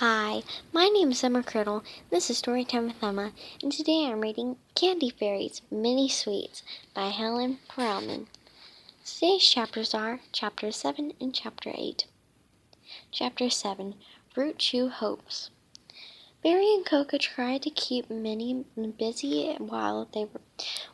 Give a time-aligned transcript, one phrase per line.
[0.00, 0.42] Hi,
[0.74, 1.82] my name is Emma Criddle.
[2.10, 7.60] This is Storytime with Emma, and today I'm reading Candy Fairies Mini Sweets by Helen
[7.66, 8.26] Perelman.
[9.06, 12.04] Today's chapters are Chapter 7 and Chapter 8.
[13.10, 13.94] Chapter 7
[14.36, 15.48] Root Chew Hopes.
[16.42, 18.66] Berry and Coca tried to keep Minnie
[18.98, 20.42] busy while they were,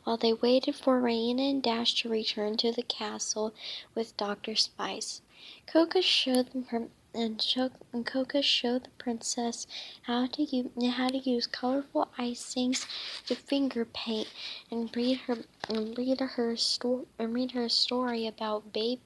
[0.05, 3.53] while they waited for Raina and Dash to return to the castle
[3.95, 4.55] with Dr.
[4.55, 5.19] Spice.
[5.67, 7.69] Coca showed them her and, show,
[8.05, 9.67] Coca showed the princess
[10.03, 12.87] how to use, how to use colorful icings
[13.27, 14.27] to finger paint
[14.71, 15.37] and read her
[15.69, 18.99] and read her story and read her story about babe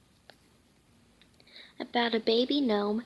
[1.80, 3.04] about a baby gnome.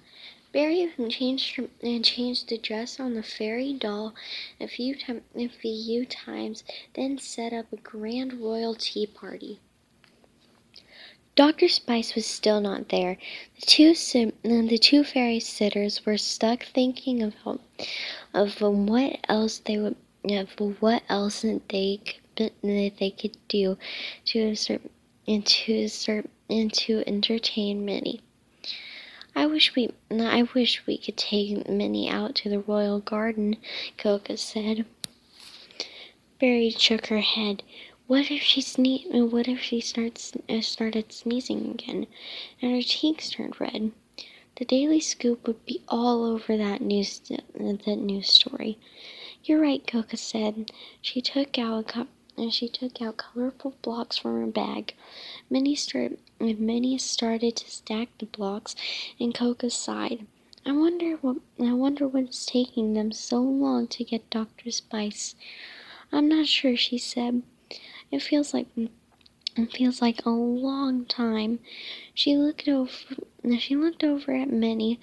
[0.53, 4.15] Berry changed and changed the dress on the fairy doll
[4.61, 4.97] a few,
[5.35, 6.65] a few times,
[6.95, 9.61] then set up a grand royal tea party.
[11.35, 11.67] Dr.
[11.69, 13.17] Spice was still not there.
[13.59, 17.35] The two the two fairy sitters were stuck thinking of
[18.35, 19.97] of what else they would
[20.31, 22.01] of what else they
[22.37, 23.79] could, they could do
[24.27, 24.55] to
[25.27, 25.89] and to
[26.51, 28.21] and to entertain Minnie.
[29.35, 33.57] I wish we I wish we could take Minnie out to the royal garden,
[33.97, 34.85] Coca said.
[36.39, 37.63] Berry shook her head.
[38.09, 42.07] What if she sne- What if she starts uh, started sneezing again,
[42.61, 43.93] and her cheeks turned red?
[44.57, 48.77] The Daily Scoop would be all over that news that news story.
[49.45, 50.71] You're right, Coca said.
[51.01, 54.95] She took out a cup and she took out colorful blocks from her bag.
[55.49, 58.75] Minnie started, Minnie started to stack the blocks,
[59.21, 60.27] and Coca sighed.
[60.67, 64.71] I wonder what I wonder what is taking them so long to get Dr.
[64.71, 65.35] Spice.
[66.13, 67.43] I'm not sure, she said.
[68.13, 68.67] It feels like
[69.57, 71.61] it feels like a long time.
[72.13, 72.93] She looked over.
[73.59, 75.01] She looked over at Minnie.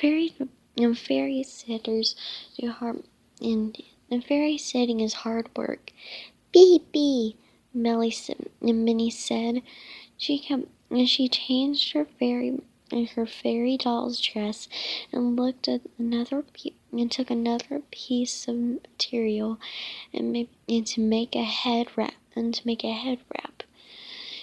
[0.00, 0.34] Fairy
[0.76, 2.16] and fairy sitters
[2.58, 3.04] do hard,
[3.40, 3.76] and,
[4.10, 5.92] and fairy sitting is hard work.
[6.52, 7.36] Bee bee,
[7.72, 8.12] Melly
[8.60, 9.62] and Minnie said.
[10.18, 10.66] She kept.
[10.90, 12.58] And she changed her fairy
[13.16, 14.68] her fairy doll's dress
[15.10, 16.44] and looked at another
[17.00, 19.58] and took another piece of material
[20.12, 23.62] and, made, and to make a head wrap and to make a head wrap.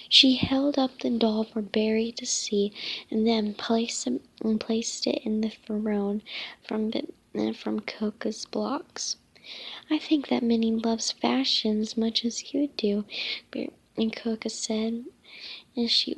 [0.08, 2.72] She held up the doll for Berry to see,
[3.10, 6.22] and then placed it, and placed it in the throne
[6.62, 6.92] from
[7.54, 9.16] from Coca's blocks.
[9.90, 13.06] I think that Minnie loves fashion as much as you do,
[13.96, 15.06] and Coca said.
[15.74, 16.16] And she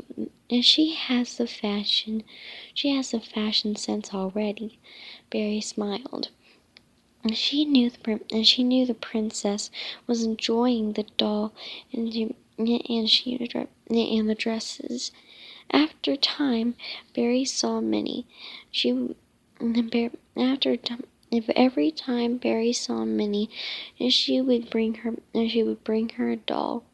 [0.51, 2.25] and she has the fashion
[2.75, 4.79] she has the fashion sense already.
[5.31, 6.31] Berry smiled.
[7.23, 9.71] And she knew the and she knew the princess
[10.07, 11.53] was enjoying the doll
[11.93, 15.13] and and she and the dresses.
[15.71, 16.75] After time,
[17.15, 18.27] Berry saw Minnie.
[18.71, 19.15] She
[20.37, 20.79] after
[21.31, 23.51] if every time Berry saw Minnie,
[24.09, 26.85] she would bring her she would bring her a doll.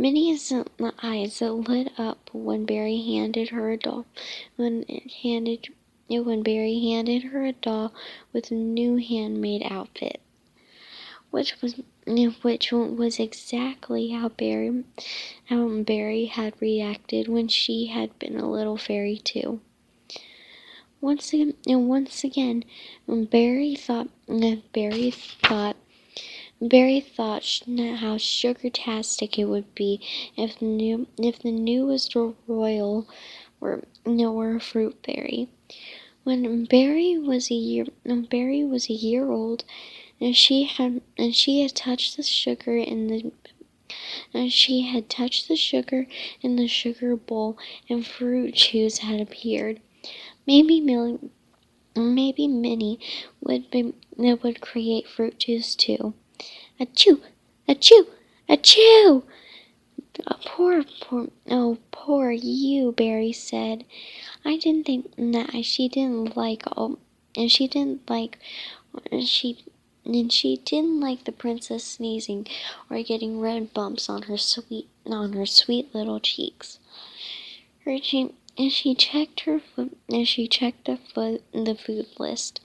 [0.00, 0.50] Minnie's
[1.02, 4.06] eyes lit up when Berry handed her a doll.
[4.56, 5.68] When it handed
[6.08, 7.92] when Berry handed her a doll
[8.32, 10.22] with a new handmade outfit,
[11.30, 11.82] which was
[12.40, 14.84] which was exactly how Berry
[15.44, 19.60] how Berry had reacted when she had been a little fairy too.
[21.02, 22.64] Once again, and once again,
[23.06, 24.08] Berry thought
[24.72, 25.76] Berry thought
[26.62, 27.62] Berry thought
[27.96, 29.98] how sugar-tastic it would be
[30.36, 33.08] if the new if the newest royal
[33.60, 35.48] were no were a fruit fairy.
[36.22, 39.64] When Berry was a year when Berry was a year old,
[40.20, 43.32] and she had and she had touched the sugar in the
[44.34, 46.06] and she had touched the sugar
[46.42, 47.56] in the sugar bowl,
[47.88, 49.80] and fruit juice had appeared.
[50.46, 51.30] Maybe Millie,
[51.96, 53.00] maybe Minnie
[53.40, 56.12] would be would create fruit juice too.
[56.80, 57.20] Achoo!
[57.68, 58.06] Achoo!
[58.48, 59.22] Achoo!
[60.26, 63.84] Oh, poor, poor, oh, poor you, Berry said.
[64.46, 66.98] I didn't think that she didn't like all,
[67.36, 68.38] and she didn't like,
[69.12, 69.58] and she,
[70.06, 72.46] and she didn't like the princess sneezing
[72.88, 76.78] or getting red bumps on her sweet, on her sweet little cheeks.
[77.84, 82.60] Her, she, and she checked her food, and she checked the food, the food list.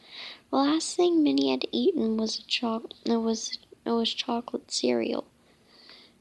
[0.51, 5.26] The last thing Minnie had eaten was a choc, was it was chocolate cereal.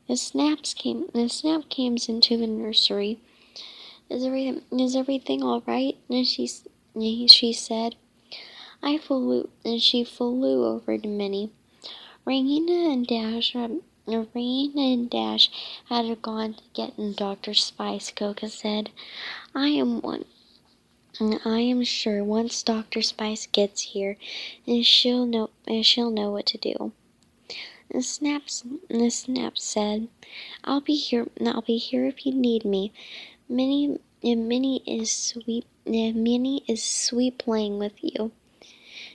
[0.08, 3.18] As Snaps came, as Snap came into the nursery,
[4.10, 5.96] is everything is everything all right?
[6.10, 6.46] And she
[7.26, 7.96] she said,
[8.82, 11.50] I flew and she flew over to Minnie.
[12.26, 15.50] Raina and Dash, Raina and Dash
[15.86, 18.10] had gone to get Doctor Spice.
[18.10, 18.90] Coca said,
[19.54, 20.26] I am one.
[21.20, 23.00] And I am sure once Dr.
[23.00, 24.16] Spice gets here,
[24.66, 26.92] and she'll know and she'll know what to do.
[27.94, 30.08] And Snaps and Snaps said,
[30.64, 32.92] I'll be here I'll be here if you need me.
[33.48, 38.32] Minnie Minnie is sweet Minnie is sweet playing with you.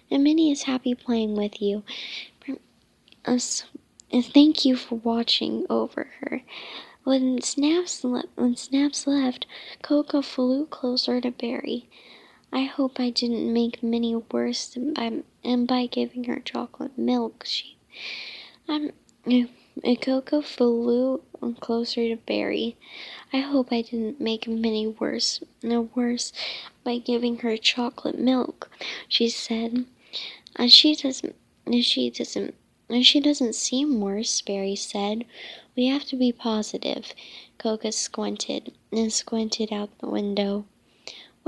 [0.10, 1.84] And Minnie is happy playing with you.
[3.26, 6.44] And thank you for watching over her.
[7.04, 9.46] When Snaps, le- when Snaps left,
[9.81, 11.90] Cocoa flew closer to Berry.
[12.54, 17.44] I hope I didn't make Minnie worse by, and by giving her chocolate milk.
[17.46, 17.76] She,
[18.69, 18.92] um,
[20.01, 21.21] Cocoa flew
[21.60, 22.77] closer to Berry.
[23.33, 26.31] I hope I didn't make Minnie worse, no worse
[26.83, 28.69] by giving her chocolate milk.
[29.07, 29.86] She said,
[30.56, 31.36] and she doesn't,
[31.81, 32.56] she doesn't
[32.89, 35.25] and she doesn't seem worse, Berry said.
[35.75, 37.13] We have to be positive.
[37.60, 40.66] Cocoa squinted and squinted out the window.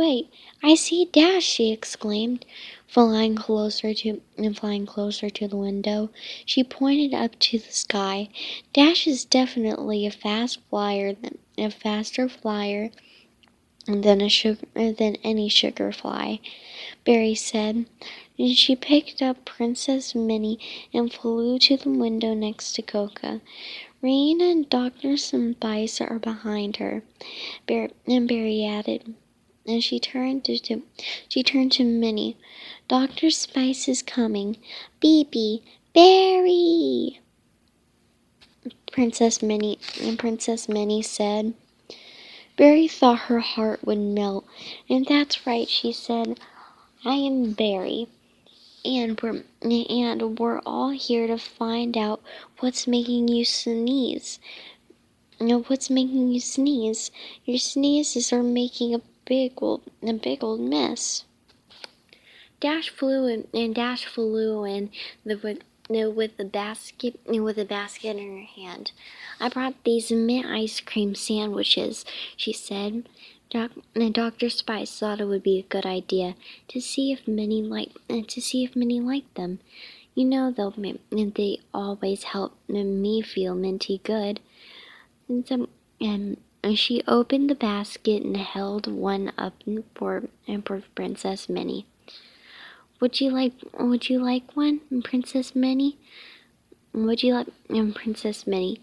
[0.01, 0.31] Wait,
[0.63, 2.43] I see Dash, she exclaimed,
[2.87, 6.09] flying closer to and flying closer to the window.
[6.43, 8.29] She pointed up to the sky.
[8.73, 12.89] Dash is definitely a fast flyer than a faster flyer
[13.85, 16.39] than a sugar than any sugar fly,
[17.05, 17.85] Berry said
[18.39, 20.57] and she picked up Princess Minnie
[20.91, 23.39] and flew to the window next to Cocoa.
[24.01, 25.15] Rain and Dr.
[25.15, 27.03] Spice are behind her,
[27.67, 29.13] Bar- and Berry added.
[29.71, 30.81] And she turned to, to
[31.29, 32.35] she turned to Minnie.
[32.89, 33.29] Dr.
[33.29, 34.57] Spice is coming.
[35.01, 35.61] Beepy,
[35.93, 37.21] Berry.
[38.91, 41.53] Princess Minnie and Princess Minnie said.
[42.57, 44.45] Berry thought her heart would melt.
[44.89, 46.37] And that's right, she said.
[47.05, 48.09] I am Berry
[48.83, 52.21] and we're and we're all here to find out
[52.59, 54.39] what's making you sneeze.
[55.39, 57.11] You know what's making you sneeze?
[57.45, 59.01] Your sneezes are making a
[59.31, 61.23] big old a big old mess.
[62.59, 64.89] Dash flew and, and Dash flew and
[65.25, 65.37] the
[65.89, 68.91] with, the basket with the basket in her hand.
[69.39, 72.03] I brought these mint ice cream sandwiches,
[72.35, 73.07] she said.
[73.49, 73.71] Doc,
[74.11, 74.49] Dr.
[74.49, 76.35] Spice thought it would be a good idea
[76.67, 77.97] to see if many liked
[78.27, 79.59] to see if Minnie liked them.
[80.13, 80.75] You know they'll
[81.31, 84.41] they always help me feel minty good.
[85.29, 85.69] And, some
[86.01, 86.35] and
[86.75, 89.53] she opened the basket and held one up
[89.95, 90.23] for
[90.65, 91.85] for Princess Minnie.
[92.99, 95.97] Would you like Would you like one, Princess Minnie?
[96.93, 98.81] Would you like um, Princess Minnie?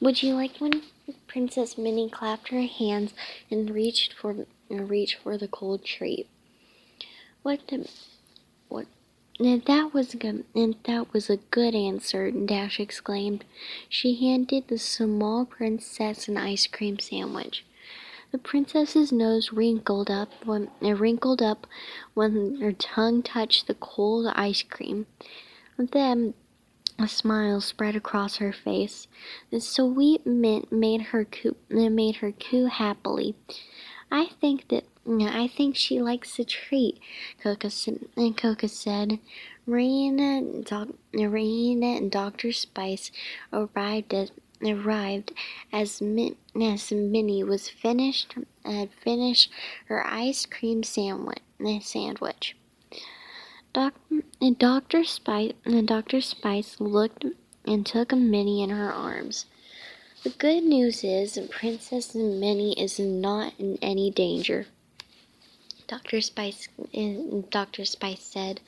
[0.00, 0.82] Would you like one?
[1.26, 3.14] Princess Minnie clapped her hands
[3.50, 6.28] and reached for reached for the cold treat.
[7.42, 7.88] What the
[9.38, 13.44] and that was good and that was a good answer, Dash exclaimed.
[13.88, 17.64] She handed the small princess an ice cream sandwich.
[18.32, 21.66] The princess's nose wrinkled up when it wrinkled up
[22.14, 25.06] when her tongue touched the cold ice cream.
[25.78, 26.34] Then
[26.98, 29.08] a smile spread across her face.
[29.50, 33.34] The sweet mint made her coo uh, made her coo happily.
[34.10, 36.98] I think that I think she likes the treat,
[37.42, 37.70] Cocoa
[38.16, 39.18] and said.
[39.68, 42.52] Raina, doc, Raina and Dr.
[42.52, 43.10] Spice
[43.52, 44.30] arrived as
[44.62, 45.32] arrived
[45.72, 48.34] as, Min, as Minnie was finished
[48.64, 49.50] had finished
[49.86, 51.40] her ice cream sandwich.
[51.80, 52.56] Sandwich.
[53.72, 53.94] Doc,
[54.40, 55.04] and Dr.
[55.04, 56.20] Spice and Dr.
[56.20, 57.24] Spice looked
[57.66, 59.46] and took Minnie in her arms.
[60.22, 64.66] The good news is Princess Minnie is not in any danger.
[65.86, 66.20] Dr.
[66.20, 66.68] Spice
[67.50, 67.84] Dr.
[67.84, 68.60] Spice said,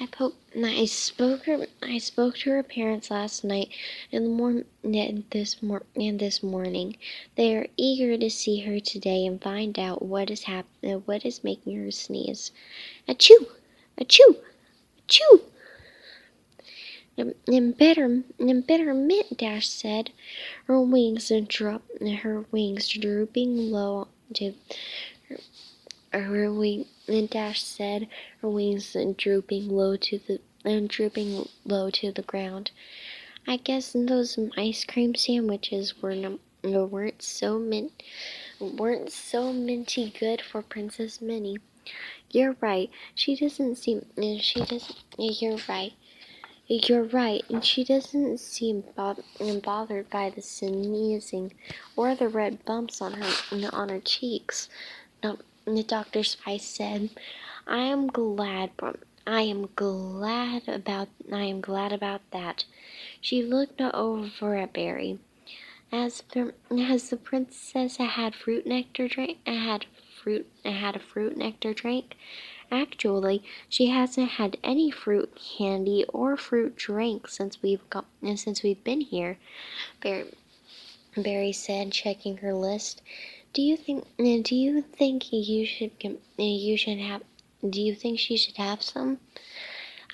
[0.00, 3.68] I, po- I spoke her I spoke to her parents last night
[4.12, 4.64] and the mor-
[5.30, 6.96] this mor- and this morning.
[7.36, 11.24] They are eager to see her today and find out what is hap- uh, what
[11.24, 12.52] is making her sneeze.
[13.08, 13.46] Achoo!
[13.98, 14.36] Achoo!
[15.08, 15.40] Achoo!
[17.16, 20.10] And better, and better mint, Dash said,
[20.66, 24.54] her wings drop, her wings drooping low to
[25.28, 25.38] her,
[26.20, 26.86] her wing.
[27.06, 28.08] And Dash said,
[28.40, 32.70] her wings drooping low to the and drooping low to the ground.
[33.46, 37.92] I guess those ice cream sandwiches were no, weren't so mint
[38.58, 41.58] weren't so minty good for Princess Minnie.
[42.30, 42.90] You're right.
[43.14, 44.06] She doesn't seem.
[44.40, 44.96] She doesn't.
[45.18, 45.92] You're right.
[46.66, 49.22] You're right, and she doesn't seem bo-
[49.62, 51.52] bothered by the sneezing
[51.94, 54.70] or the red bumps on her on her cheeks.
[55.66, 56.22] No, the Dr.
[56.22, 57.08] Spice said,
[57.66, 58.72] "I am glad.
[59.26, 61.08] I am glad about.
[61.32, 62.66] I am glad about that."
[63.20, 65.18] She looked over at Berry.
[65.90, 71.72] As the, as the princess had fruit nectar drink, had fruit had a fruit nectar
[71.72, 72.16] drink.
[72.70, 78.04] Actually, she hasn't had any fruit candy or fruit drink since we've got
[78.36, 79.38] since we've been here.
[80.02, 80.26] Berry,
[81.16, 83.00] Berry said, checking her list.
[83.54, 84.04] Do you think?
[84.18, 85.92] Do you think you should?
[86.36, 87.22] You should have.
[87.68, 89.20] Do you think she should have some?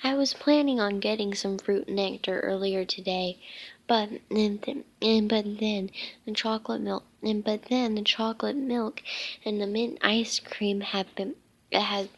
[0.03, 3.39] I was planning on getting some fruit nectar earlier today,
[3.87, 5.89] but and, th- and but then
[6.25, 9.01] the chocolate milk and but then the chocolate milk
[9.43, 11.33] and the mint ice cream have been
[11.71, 12.09] and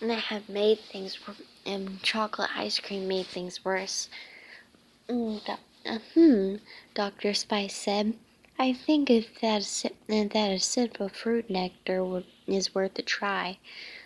[0.00, 1.18] that have made things
[1.64, 4.10] and chocolate ice cream made things worse.
[5.08, 5.40] Mm,
[5.86, 6.56] uh, hmm,
[6.94, 7.32] Dr.
[7.32, 8.14] Spice said.
[8.58, 9.62] I think if that
[10.08, 13.58] that a sip of fruit nectar would, is worth a try.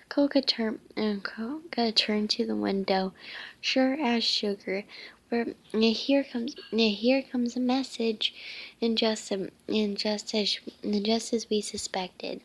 [0.09, 3.13] Coca turned, uh, Coca turned to the window,
[3.61, 4.85] sure as sugar.
[5.29, 8.33] Where here comes here comes a message,
[8.81, 9.51] and just and
[9.97, 10.59] just as
[11.03, 12.41] just as we suspected.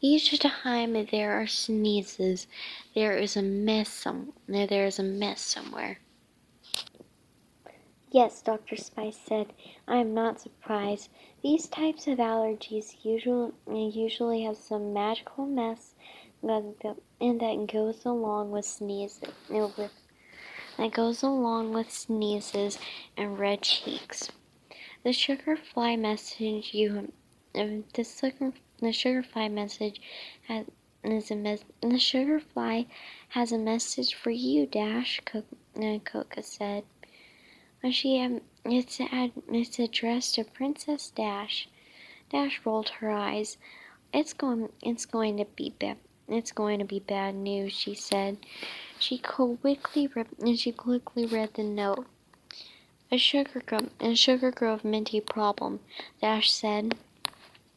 [0.00, 2.46] Each time there are sneezes,
[2.94, 6.00] there is a mess some there is a mess somewhere.
[8.10, 8.76] Yes, Dr.
[8.76, 9.52] Spice said.
[9.86, 11.10] I am not surprised.
[11.42, 15.94] These types of allergies usually usually have some magical mess
[16.42, 19.92] that, and that goes along with sneezes with
[20.78, 22.78] that goes along with sneezes
[23.16, 24.30] and red cheeks.
[25.04, 27.12] The sugar fly message you
[27.54, 30.00] um, the sugar the sugar fly message
[30.46, 30.64] has
[31.04, 32.86] is a mes- the sugar fly
[33.30, 35.20] has a message for you, Dash.
[35.34, 36.84] Uh, Coca said.
[37.90, 41.68] She um, it's ad, it's addressed to Princess Dash.
[42.30, 43.56] Dash rolled her eyes.
[44.12, 45.96] It's going it's going to be bad.
[46.28, 48.38] It's going to be bad news, she said.
[48.98, 52.06] She quickly read, and she quickly read the note.
[53.10, 55.80] A sugar grove, a sugar grove minty problem,
[56.20, 56.96] Dash said.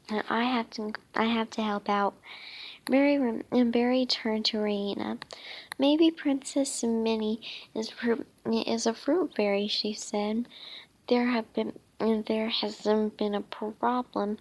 [0.09, 2.15] I have to, I have to help out.
[2.85, 3.15] Berry
[3.51, 5.21] and Berry turned to Raina.
[5.77, 7.41] Maybe Princess Minnie
[7.75, 7.93] is
[8.45, 10.47] is a fruit fairy, she said.
[11.07, 14.39] There have been there hasn't been a problem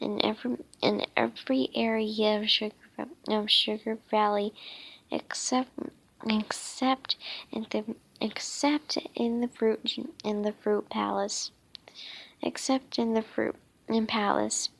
[0.00, 2.74] in every in every area of Sugar
[3.28, 4.54] of Sugar Valley
[5.10, 5.70] except
[6.26, 7.16] except
[7.52, 11.50] in the except in the fruit in the fruit palace
[12.40, 13.56] except in the fruit
[13.88, 14.70] in palace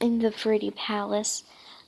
[0.00, 1.44] in the fruity palace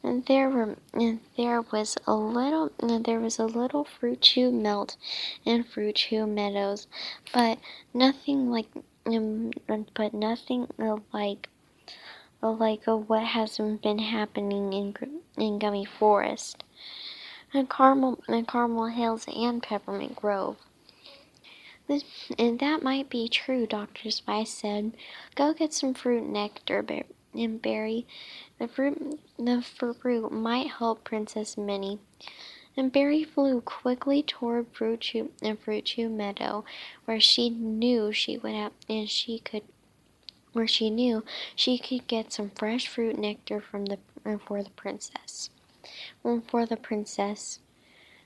[0.09, 2.73] and there were and there was a little
[3.05, 4.97] there was a little fruit chew melt
[5.45, 6.87] in fruit chew meadows
[7.35, 7.59] but
[7.93, 8.69] nothing like
[9.07, 9.51] um,
[9.95, 10.67] but nothing
[11.13, 11.49] like
[12.43, 14.95] like what has been happening in
[15.37, 16.65] in Gummy Forest
[17.53, 20.57] and Caramel and Caramel Hills and Peppermint Grove.
[21.87, 22.05] This,
[22.39, 24.11] and that might be true, Dr.
[24.11, 24.93] Spice said.
[25.35, 26.83] Go get some fruit nectar
[27.39, 28.07] and berry.
[28.59, 31.99] The fruit the fruit might help Princess Minnie.
[32.77, 36.65] And Berry flew quickly toward Fruit Chew and Fruit Chew Meadow,
[37.07, 39.65] where she knew she would have and she could
[40.53, 41.25] where she knew
[41.57, 43.99] she could get some fresh fruit nectar from the
[44.47, 45.51] for the princess.
[46.23, 47.59] For the princess.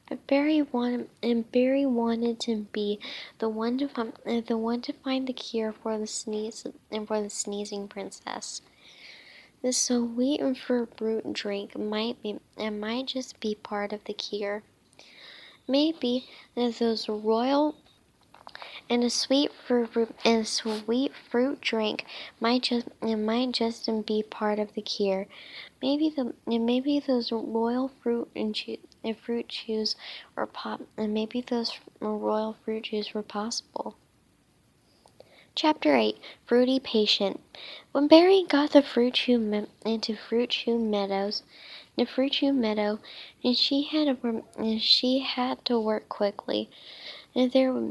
[0.08, 3.00] But Berry wanted and Berry wanted to be
[3.38, 4.12] the one to find
[4.46, 8.60] the one to find the cure for the sneeze and for the sneezing princess.
[9.62, 14.64] The sweet and fruit drink might be it might just be part of the cure.
[15.68, 17.76] Maybe those royal
[18.90, 22.04] and a sweet fruit and sweet fruit drink
[22.40, 25.28] might just it might just be part of the cure.
[25.80, 28.56] Maybe the maybe those royal fruit and,
[29.16, 29.94] fruit chews
[30.34, 33.96] were pop and maybe those royal fruit chews were possible.
[35.54, 36.16] Chapter 8
[36.46, 37.40] Fruity Patient
[37.92, 41.42] When Berry got the fruit me- into Fruit Meadows,
[41.96, 43.00] the Fruit Chew Meadow,
[43.44, 46.70] and she had to, and she had to work quickly
[47.34, 47.90] there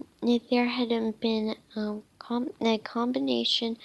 [0.49, 3.77] there had been um, com- a combination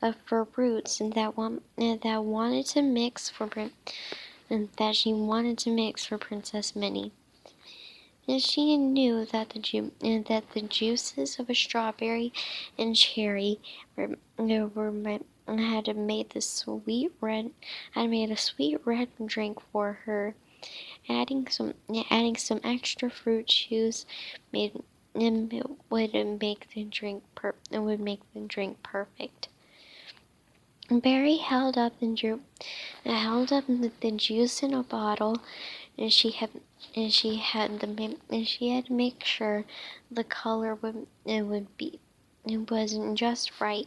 [0.00, 3.46] of fruits that one that wanted to mix for
[4.50, 7.12] and that she wanted to mix for Princess Minnie.
[8.28, 12.32] And she knew that the ju- that the juices of a strawberry
[12.78, 13.58] and cherry
[13.96, 17.50] were, were had made the sweet red
[17.92, 20.36] had made a sweet red drink for her.
[21.08, 21.74] Adding some
[22.10, 24.06] adding some extra fruit juice
[24.52, 24.80] made
[25.14, 29.48] it would make the drink per would make the drink perfect.
[30.90, 32.40] Berry held up and drew,
[33.04, 35.38] held up the juice in a bottle,
[35.98, 36.50] and she had
[36.96, 39.64] and she had the and she had to make sure
[40.10, 41.98] the color would it would be
[42.44, 43.86] it wasn't just right.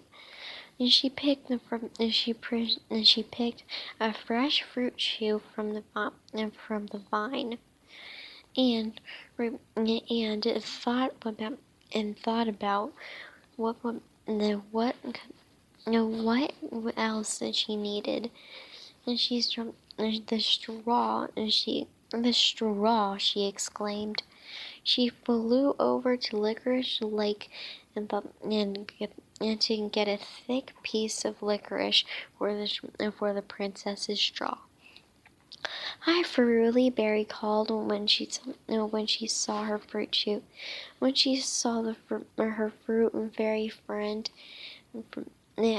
[0.79, 2.33] and she picked the from and she
[2.89, 3.63] and she picked
[3.99, 5.83] a fresh fruit chew from the
[6.67, 7.57] from the vine,
[8.57, 8.99] and
[9.75, 11.57] and thought about
[11.93, 12.93] and thought about
[13.57, 13.95] what what
[15.85, 18.31] what what else that she needed,
[19.05, 19.57] and she's
[19.97, 21.87] the straw and she
[22.21, 24.23] the straw she exclaimed.
[24.83, 27.49] She flew over to Licorice Lake
[27.95, 28.11] and,
[28.43, 28.91] and,
[29.41, 32.03] and to get a thick piece of licorice
[32.37, 34.57] for the, for the princess's straw.
[36.01, 38.29] Hi, Feruli, Berry called when she
[38.67, 40.43] when she saw her fruit shoot.
[40.99, 41.95] When she saw the
[42.37, 44.29] her fruit and fairy friend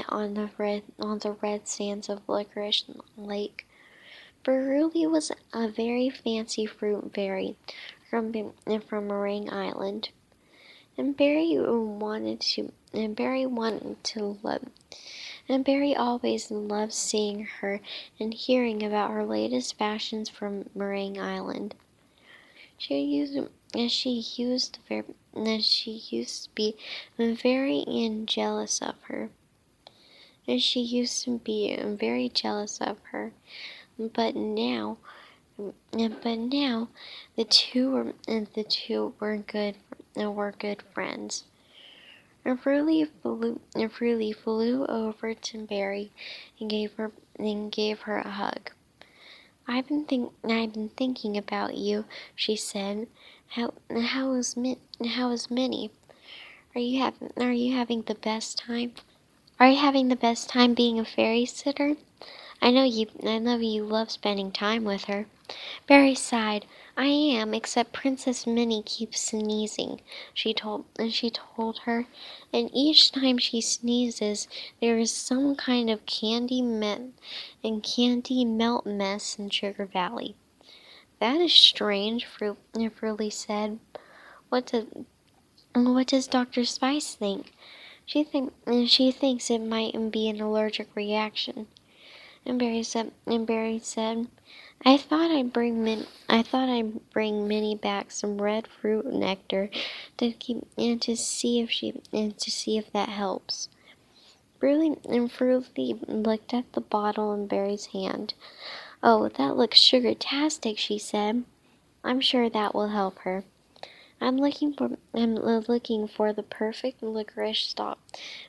[0.09, 2.83] on the red on the red sands of Licorice
[3.15, 3.66] Lake.
[4.43, 7.57] Feruli was a very fancy fruit berry
[8.09, 8.53] from
[8.87, 10.09] from Meringue Island,
[10.97, 14.63] and Berry wanted to and Berry wanted to love
[15.49, 17.79] and Berry always loved seeing her
[18.19, 21.75] and hearing about her latest fashions from Meringue Island.
[22.77, 23.39] She used
[23.89, 24.79] she used
[25.61, 26.75] she used to be
[27.17, 27.85] very
[28.25, 29.29] jealous of her.
[30.47, 33.33] And she used to be very jealous of her,
[33.97, 34.97] but now,
[35.57, 36.89] but now,
[37.35, 39.75] the two were the two were good
[40.15, 41.45] were good friends.
[42.45, 46.11] And Feruli flew, and Feruli flew over to Berry
[46.59, 48.71] and gave her and gave her a hug.
[49.67, 53.07] I've been think I've been thinking about you, she said.
[53.49, 54.55] How how is
[55.05, 55.91] how is Minnie?
[56.73, 58.93] Are you having are you having the best time?
[59.59, 61.95] Are you having the best time being a fairy sitter?
[62.61, 65.27] I know you I know you love spending time with her.
[65.87, 66.65] Berry sighed.
[66.97, 70.01] I am, except Princess Minnie keeps sneezing,
[70.33, 72.07] she told and she told her,
[72.51, 74.47] and each time she sneezes
[74.81, 77.01] there is some kind of candy met
[77.63, 80.35] and candy melt mess in Sugar Valley.
[81.19, 83.79] That is strange, Feruli said.
[84.49, 84.85] What does
[85.75, 86.65] what does Dr.
[86.65, 87.53] Spice think?
[88.05, 88.53] She think
[88.87, 91.67] she thinks it might be an allergic reaction.
[92.45, 94.27] And Berry said and Berry said
[94.85, 99.69] I thought I'd bring Min I thought I'd bring Minnie back some red fruit nectar
[100.17, 103.69] to keep and to see if she and to see if that helps.
[104.59, 108.33] Feruli and Feruli looked at the bottle in Berry's hand.
[109.03, 111.43] Oh, that looks sugar-tastic, she said.
[112.03, 113.43] I'm sure that will help her.
[114.19, 117.99] I'm looking for I'm looking for the perfect licorice stalk,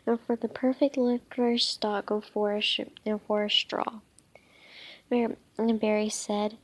[0.06, 2.62] and for the perfect licorice stalk for a
[3.26, 4.00] for a straw.
[5.10, 6.56] Berry said,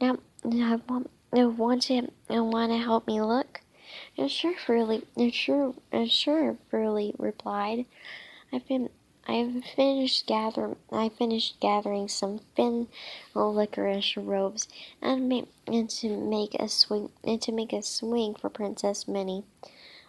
[0.00, 3.60] "Now, I want, I want to, I want to help me look."
[4.16, 7.86] And sure, Feruli, and sure, and sure, Feruli replied.
[8.52, 8.90] I've been,
[9.26, 12.88] I've finished gathering, I finished gathering some thin
[13.34, 14.68] licorice robes,
[15.00, 19.44] and, make, and to make a swing, and to make a swing for Princess Minnie.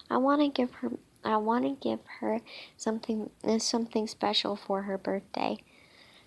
[0.09, 0.91] I want to give her,
[1.23, 2.41] I want to give her
[2.77, 5.59] something, something special for her birthday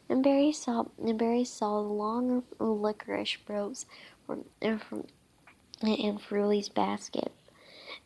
[0.09, 3.85] and Berry saw and Berry saw long licorice robes
[4.27, 5.07] from, from
[5.83, 7.33] in Feruli's basket.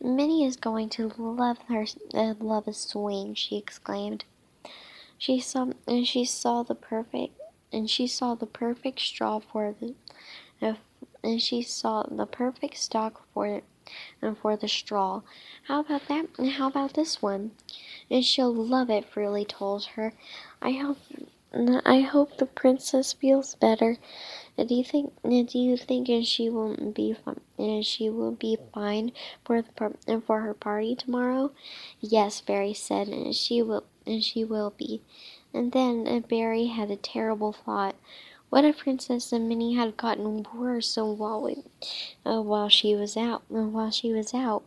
[0.01, 4.25] Minnie is going to love her uh, love a swing, she exclaimed.
[5.23, 7.41] She saw and she saw the perfect
[7.73, 9.95] and she saw the perfect straw for the
[11.23, 13.63] and she saw the perfect stock for it
[14.21, 15.23] and for the straw.
[15.69, 16.27] How about that?
[16.39, 17.53] And how about this one?
[18.11, 20.13] And she'll love it, Feruli told her.
[20.61, 20.99] I hope
[21.87, 23.99] I hope the princess feels better.
[24.59, 25.13] Do you think?
[25.23, 27.83] Do you think she will be fine?
[27.85, 29.13] She will be fine
[29.45, 31.53] for the for her party tomorrow?
[32.01, 33.85] Yes, Berry said, and she will.
[34.07, 35.03] And she will be.
[35.55, 37.95] And then Berry had a terrible thought.
[38.51, 41.63] What if Princess Minnie had gotten worse while we,
[42.27, 43.43] uh, while she was out?
[43.49, 44.63] While she was out,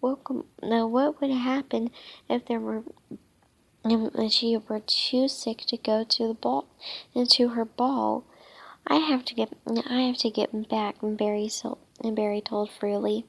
[0.00, 0.18] what,
[0.62, 0.86] now?
[0.86, 1.90] what would happen
[2.28, 2.82] if there were
[3.84, 6.66] if she were too sick to go to the ball
[7.14, 8.24] into her ball.
[8.86, 12.70] I have to get I have to get back and Berry so and Berry told
[12.70, 13.24] Feruli.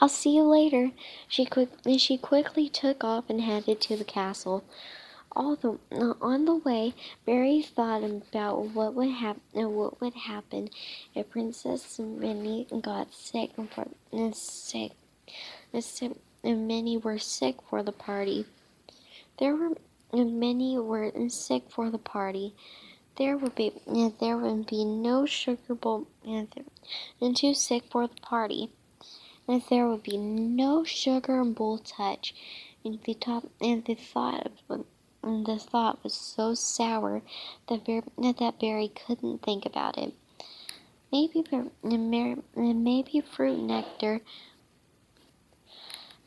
[0.00, 0.92] I'll see you later.
[1.28, 4.64] She quick she quickly took off and headed to the castle.
[5.36, 5.78] All the
[6.22, 6.94] on the way,
[7.26, 9.74] Berry thought about what would happen.
[9.74, 10.70] What would happen
[11.14, 14.92] if Princess Minnie got sick and for and sick,
[15.72, 18.46] and Minnie were sick for the party.
[19.38, 19.76] There were
[20.12, 22.54] many were sick for the party.
[23.16, 23.72] There would be
[24.18, 26.48] there would be no sugar bowl and,
[27.20, 28.70] and too sick for the party.
[29.50, 32.36] And there would be no sugar and bowl touch.
[32.84, 34.46] and the top and the thought
[35.24, 37.22] and the thought was so sour
[37.68, 40.14] that Ber- that Berry couldn't think about it.
[41.10, 41.44] Maybe
[41.82, 44.20] maybe fruit nectar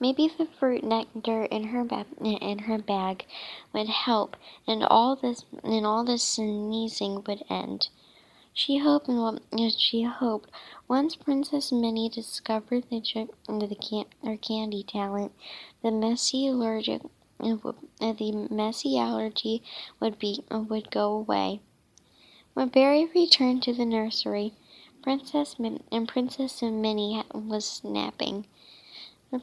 [0.02, 3.26] Maybe the fruit nectar in her ba- in her bag
[3.72, 4.36] would help,
[4.68, 7.88] and all this and all this sneezing would end.
[8.56, 9.10] She hoped,
[9.78, 10.52] she hoped.
[10.88, 13.00] Once Princess Minnie discovered the,
[13.48, 15.32] the can, her candy talent,
[15.82, 17.02] the messy allergic,
[17.40, 17.58] uh,
[18.00, 19.64] the messy allergy
[20.00, 21.62] would be uh, would go away.
[22.54, 24.54] When Berry returned to the nursery,
[25.02, 28.46] Princess Min- and Princess Minnie was napping.
[29.34, 29.40] The,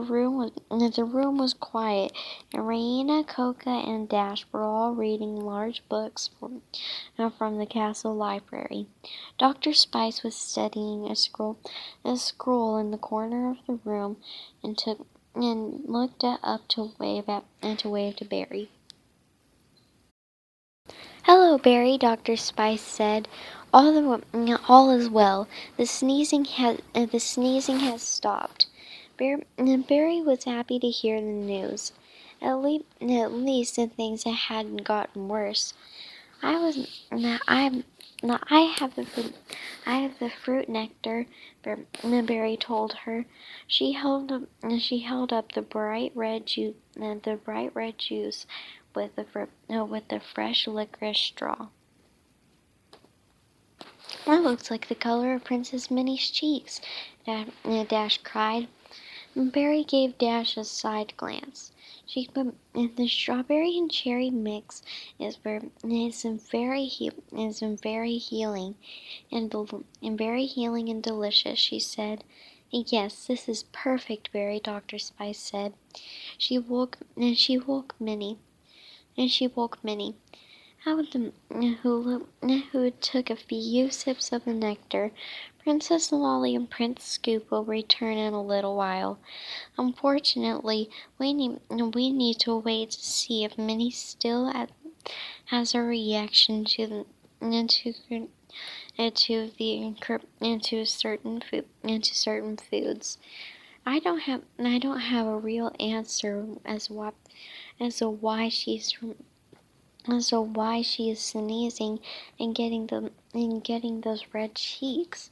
[0.00, 2.12] room was the room was quiet,
[2.52, 6.60] and Raina, Coca, and Dash were all reading large books from,
[7.16, 8.86] from the castle library.
[9.38, 9.72] Dr.
[9.72, 11.56] Spice was studying a scroll
[12.04, 14.18] a scroll in the corner of the room,
[14.62, 18.68] and took and looked up to wave at and to wave to Berry.
[21.22, 22.36] Hello, Berry, Dr.
[22.36, 23.26] Spice said.
[23.72, 25.48] All the all is well.
[25.78, 28.66] The sneezing has the sneezing has stopped.
[29.18, 31.92] Berry was happy to hear the news.
[32.40, 35.74] At, le- at least the things hadn't gotten worse.
[36.40, 37.04] I was
[37.48, 37.82] I
[38.22, 39.34] I have the fruit,
[39.84, 41.26] I have the fruit nectar.
[41.62, 43.26] Berry told her.
[43.66, 44.42] She held up
[44.78, 48.46] she held up the bright red juice uh, the bright red juice
[48.94, 51.68] with the fr- uh, with the fresh licorice straw.
[54.26, 56.80] That looks like the color of Princess Minnie's cheeks,
[57.26, 58.68] Dash uh, cried.
[59.38, 61.70] Berry gave Dash a side glance.
[62.04, 64.82] She put in the strawberry and cherry mix
[65.16, 68.74] is very is very he, is very healing
[69.30, 69.54] and
[70.02, 71.56] and very healing and delicious.
[71.60, 72.24] She said.
[72.72, 74.58] Yes, this is perfect, Berry.
[74.58, 75.74] Doctor Spice said.
[76.36, 78.38] She woke and she woke Minnie,
[79.16, 80.16] and she woke Minnie.
[80.84, 81.32] How the
[81.82, 82.26] who
[82.72, 85.12] who took a few sips of the nectar
[85.68, 89.18] Princess Lolly and Prince Scoop will return in a little while.
[89.76, 91.60] Unfortunately, we need,
[91.94, 94.50] we need to wait to see if Minnie still
[95.44, 97.06] has a reaction to the,
[97.42, 97.92] into
[98.96, 99.94] into the
[100.40, 103.18] into certain food into certain foods.
[103.84, 107.12] I don't have I don't have a real answer as what
[107.78, 108.96] as to why she's
[110.10, 112.00] as to why she is sneezing
[112.40, 115.30] and getting the and getting those red cheeks.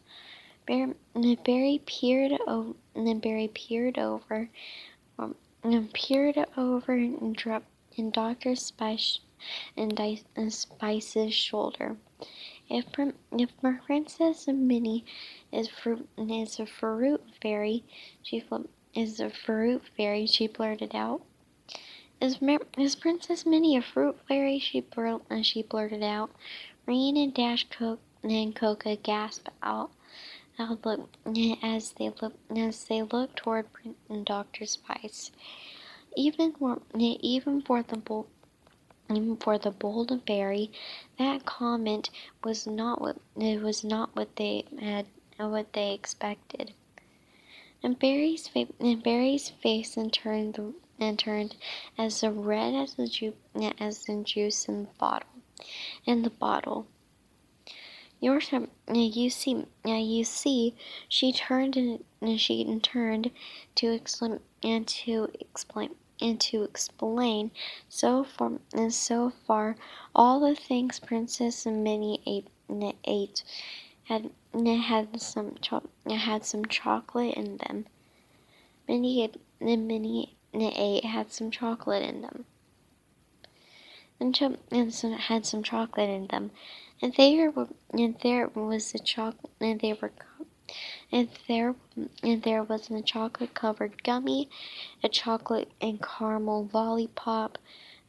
[0.66, 4.50] Berry peered over, and Berry peered over,
[5.16, 9.20] um, and peered over and dropped in Doctor Spice
[9.76, 11.96] and Spice's shoulder.
[12.68, 12.86] If
[13.30, 13.50] if
[13.84, 15.04] Princess Minnie
[15.52, 17.84] is fruit is a fruit fairy,
[18.22, 18.42] she
[18.92, 20.26] is a fruit fairy.
[20.26, 21.22] She blurted out.
[22.20, 22.38] Is,
[22.76, 24.58] is Princess Minnie a fruit fairy?
[24.58, 26.30] She blur, she blurted out.
[26.86, 29.92] Rain and Dash Coke and Coca gasped out
[30.58, 31.08] look
[31.62, 33.66] as they look as they look toward
[34.24, 35.30] Doctor Spice.
[36.16, 38.26] Even for even for the bold
[39.10, 40.70] even for the bold berry,
[41.18, 42.10] that comment
[42.42, 46.72] was not what it was not what they had what they expected.
[47.82, 51.56] And Berry's face and Berry's face and turned and turned
[51.98, 53.34] as red as the juice
[53.78, 55.28] as the juice in the bottle
[56.04, 56.86] in the bottle.
[58.20, 58.40] Your.
[58.92, 59.66] You see.
[59.84, 60.74] You see.
[61.08, 63.30] She turned and she turned
[63.76, 67.50] to explain and to explain and to explain.
[67.88, 69.76] So far, and so far,
[70.14, 72.48] all the things Princess and Minnie ate,
[73.04, 73.44] ate
[74.04, 77.86] had had some cho- had some chocolate in them.
[78.88, 82.46] Minnie Minnie ate had some chocolate in them.
[84.18, 86.50] And, cho- and some, had some chocolate in them
[87.02, 87.52] and there
[87.92, 90.12] and there was a chocolate and they were
[91.12, 91.74] and there
[92.22, 94.48] and there was a chocolate covered gummy,
[95.02, 97.58] a chocolate and caramel lollipop,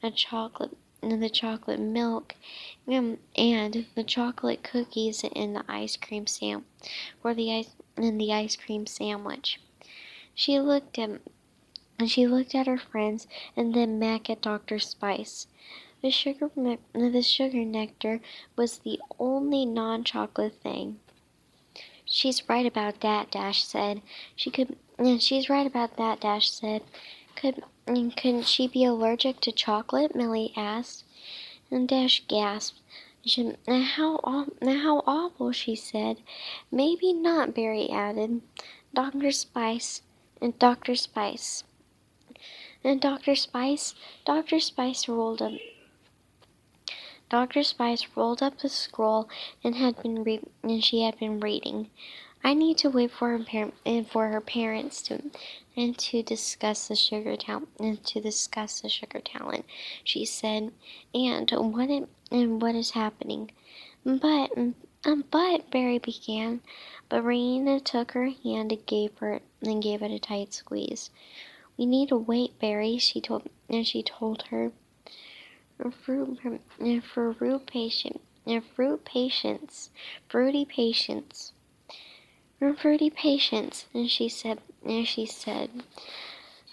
[0.02, 2.36] a chocolate and the chocolate milk,
[2.88, 6.66] um, and the chocolate cookies and the ice cream sam
[7.24, 9.60] or the ice and the ice cream sandwich.
[10.34, 11.22] She looked at
[12.00, 14.80] and she looked at her friends and then back at Dr.
[14.80, 15.48] Spice.
[16.02, 16.52] The sugar,
[16.94, 18.22] the sugar nectar
[18.56, 21.00] was the only non-chocolate thing.
[22.06, 24.02] She's right about that, Dash said.
[24.36, 24.78] She could.
[25.20, 26.84] She's right about that, Dash said.
[27.36, 30.16] Could couldn't she be allergic to chocolate?
[30.16, 31.04] Millie asked.
[31.70, 32.80] And Dash gasped.
[33.26, 34.20] She, how
[34.62, 36.22] how awful, she said.
[36.72, 38.42] Maybe not, Berry added.
[38.94, 39.32] Dr.
[39.32, 40.02] Spice
[40.42, 40.96] and Dr.
[40.96, 41.64] Spice.
[42.84, 43.36] And Dr.
[43.36, 44.60] Spice, Dr.
[44.60, 45.54] Spice rolled up.
[47.30, 47.62] Dr.
[47.64, 49.28] Spice rolled up the scroll
[49.64, 51.90] and had been re- and she had been reading.
[52.44, 55.22] I need to wait for her par- and for her parents to
[55.76, 59.66] and to discuss the sugar talent and to discuss the sugar talent.
[60.06, 60.72] She said,
[61.14, 63.52] "And what it, and what is happening?"
[64.06, 64.58] But
[65.04, 66.62] um, but Berry began,
[67.10, 71.10] but Raina took her hand and gave her and gave it a tight squeeze.
[71.78, 72.98] We need to wait, Berry.
[73.00, 74.72] She told and she told her.
[75.78, 76.40] Fruit,
[77.04, 78.22] for fruit patient,
[78.76, 79.90] fruit patience,
[80.28, 81.54] fruity patience,
[82.60, 83.86] fruity patience.
[83.94, 85.84] And she said, and she said,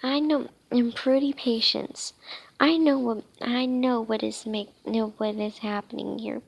[0.03, 2.15] I know, and fruity patience.
[2.59, 6.41] I know what I know what is make know what is happening here.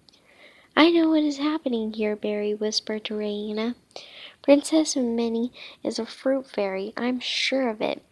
[0.76, 3.74] I know what is happening here, Berry whispered to Raina.
[4.42, 6.92] Princess Minnie is a fruit fairy.
[6.96, 8.02] I'm sure of it.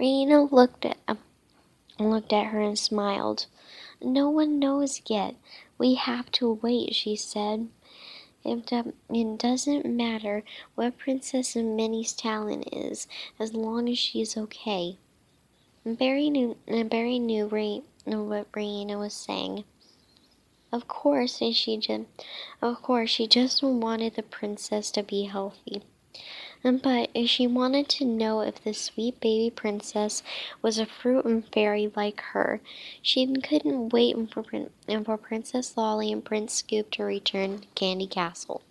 [0.00, 1.16] Raina looked at uh,
[1.98, 3.46] looked at her and smiled.
[4.04, 5.36] No one knows yet.
[5.78, 7.68] We have to wait, she said.
[8.44, 8.72] It,
[9.08, 10.42] it doesn't matter
[10.74, 13.06] what Princess Minnie's talent is,
[13.38, 14.98] as long as she's okay.
[15.84, 19.64] Berry knew, Berry knew Ray, what Raina was saying.
[20.72, 22.04] Of course, she just,
[22.60, 25.82] of course, she just wanted the princess to be healthy.
[26.64, 30.22] But she wanted to know if the sweet baby princess
[30.60, 32.60] was a fruit and fairy like her.
[33.02, 34.44] She couldn't wait for,
[35.04, 38.62] for Princess Lolly and Prince Scoop to return to Candy Castle.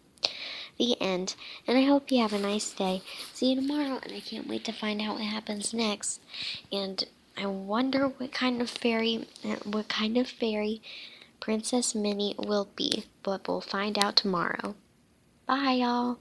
[0.77, 1.35] The end.
[1.67, 3.01] And I hope you have a nice day.
[3.33, 6.21] See you tomorrow, and I can't wait to find out what happens next.
[6.71, 7.03] And
[7.37, 9.27] I wonder what kind of fairy,
[9.65, 10.81] what kind of fairy
[11.41, 14.75] Princess Minnie will be, but we'll find out tomorrow.
[15.45, 16.19] Bye, y'all.